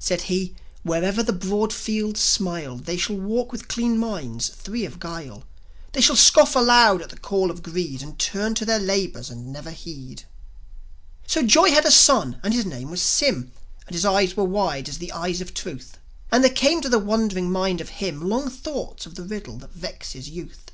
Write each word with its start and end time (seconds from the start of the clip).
Said 0.00 0.22
he: 0.22 0.56
"Wherever 0.82 1.22
the 1.22 1.32
broad 1.32 1.72
fields 1.72 2.18
smile, 2.18 2.78
They 2.78 2.96
shall 2.96 3.14
walk 3.16 3.52
with 3.52 3.68
clean 3.68 3.96
minds, 3.96 4.48
free 4.48 4.84
of 4.84 4.98
guile; 4.98 5.44
They 5.92 6.00
shall 6.00 6.16
scoff 6.16 6.56
aloud 6.56 7.00
at 7.00 7.10
the 7.10 7.16
call 7.16 7.48
of 7.48 7.62
Greed, 7.62 8.02
And 8.02 8.18
turn 8.18 8.56
to 8.56 8.64
their 8.64 8.80
labours 8.80 9.30
and 9.30 9.52
never 9.52 9.70
heed." 9.70 10.24
So 11.28 11.44
Joi 11.44 11.70
had 11.70 11.84
a 11.86 11.92
son, 11.92 12.40
and 12.42 12.52
his 12.52 12.66
name 12.66 12.90
was 12.90 13.00
Sym; 13.02 13.52
And 13.86 13.94
his 13.94 14.04
eyes 14.04 14.36
were 14.36 14.42
wide 14.42 14.88
as 14.88 14.98
the 14.98 15.12
eyes 15.12 15.40
of 15.40 15.54
Truth; 15.54 15.98
And 16.32 16.42
there 16.42 16.50
came 16.52 16.80
to 16.80 16.88
the 16.88 16.98
wondering 16.98 17.48
mind 17.48 17.80
of 17.80 17.88
him 18.02 18.28
Long 18.28 18.50
thoughts 18.50 19.06
of 19.06 19.14
the 19.14 19.22
riddle 19.22 19.58
that 19.58 19.74
vexes 19.74 20.28
youth. 20.28 20.72